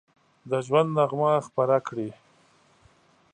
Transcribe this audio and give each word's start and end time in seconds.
د 0.49 0.51
ژوند 0.65 0.89
نغمه 0.97 1.31
خپره 1.47 1.77
کړي 1.87 2.09